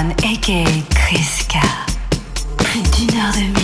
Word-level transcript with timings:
Kawan, 0.00 0.16
aka 0.24 0.64
Chris 0.96 1.44
K. 1.46 1.60
Plus 2.56 2.82
d'une 2.90 3.20
heure 3.20 3.34
de 3.34 3.40
mix. 3.40 3.59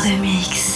de 0.00 0.16
mix. 0.16 0.73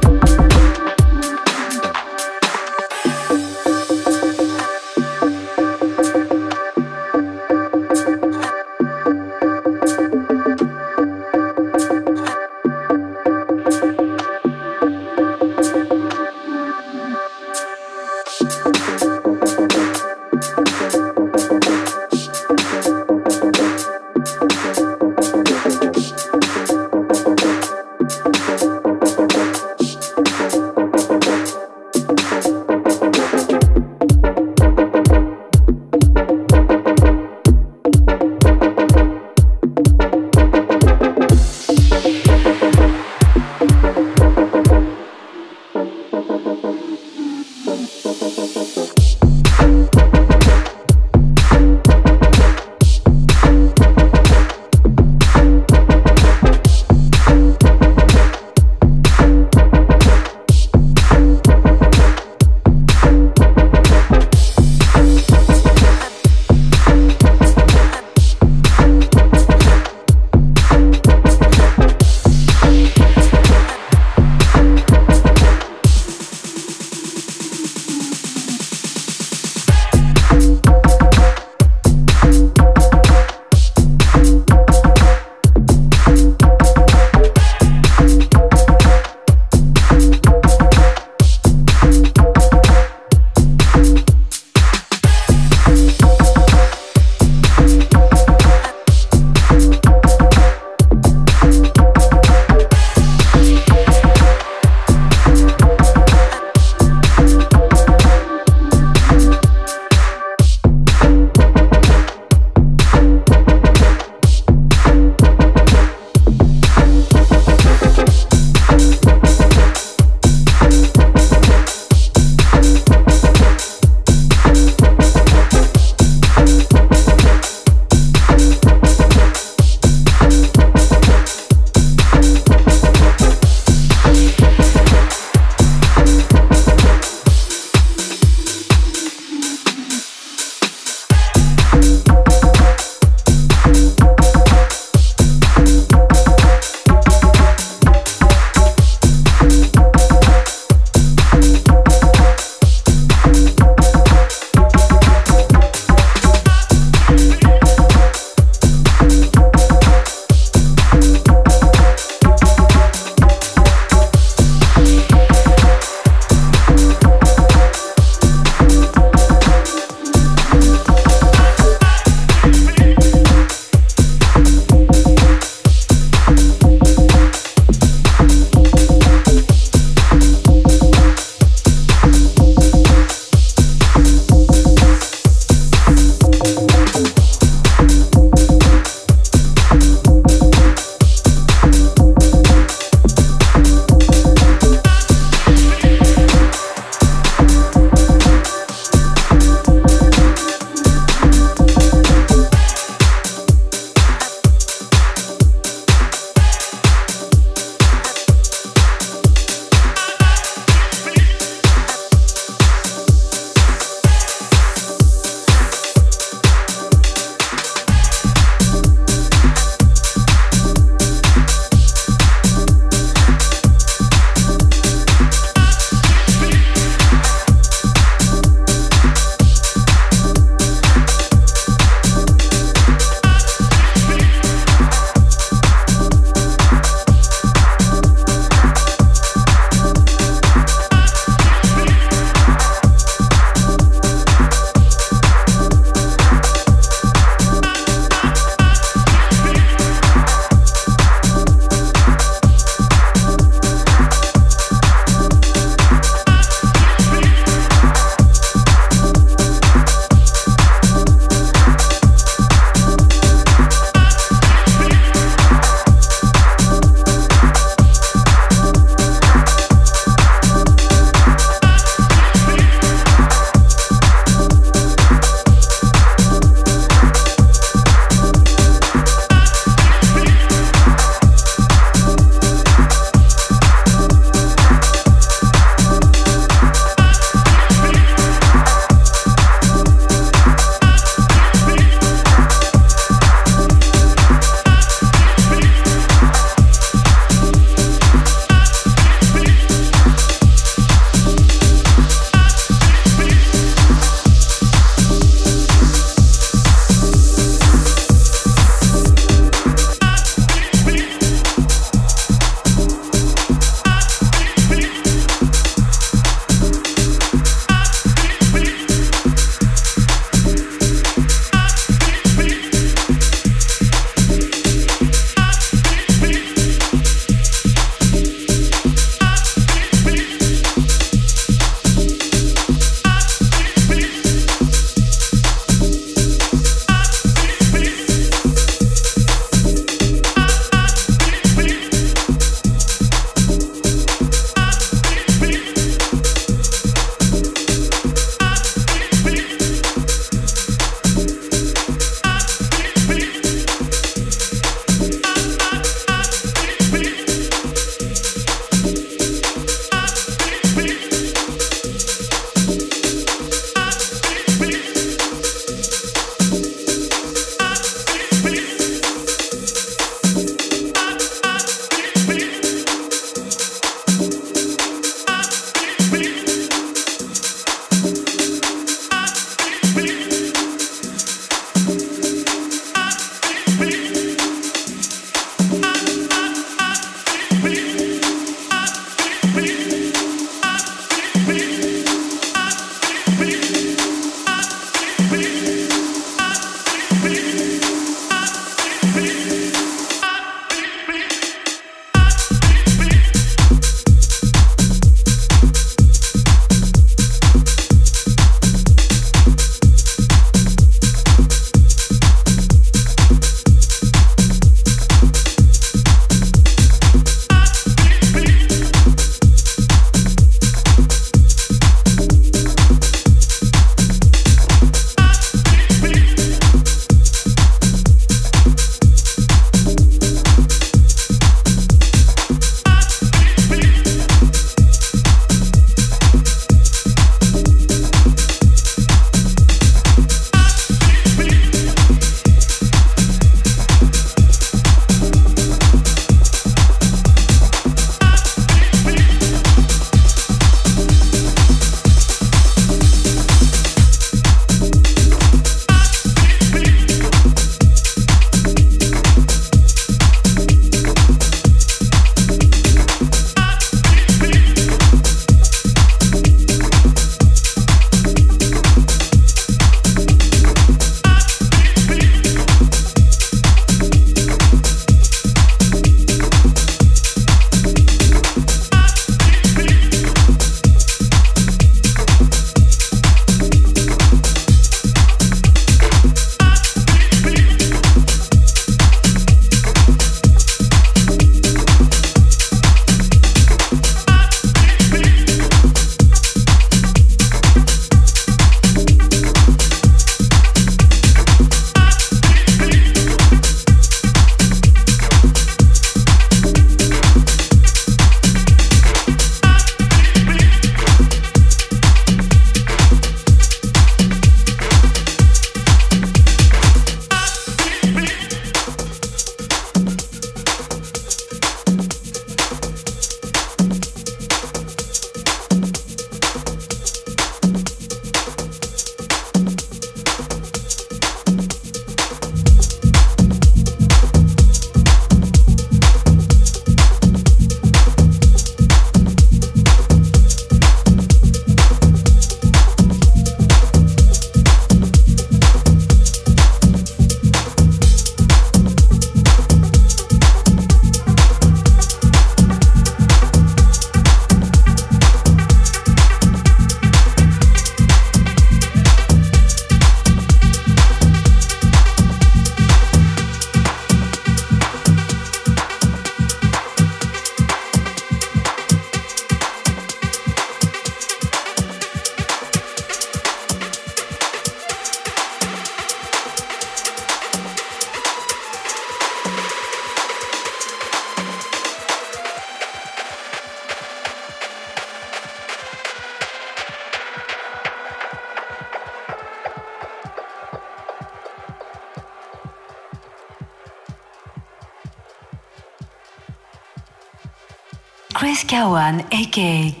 Chris 599.01 599.09
Kawan, 599.09 599.25
a.k.a. 599.33 600.00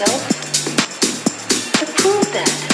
myself 0.00 0.28
to 1.78 1.86
prove 1.92 2.32
that. 2.32 2.69